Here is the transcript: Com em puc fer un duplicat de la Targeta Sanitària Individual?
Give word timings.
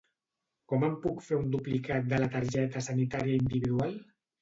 Com 0.73 0.85
em 0.87 0.95
puc 1.03 1.21
fer 1.27 1.37
un 1.43 1.53
duplicat 1.57 2.09
de 2.15 2.23
la 2.25 2.33
Targeta 2.39 2.87
Sanitària 2.91 3.43
Individual? 3.47 3.99